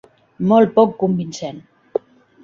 [0.51, 1.59] Molt poc convincent!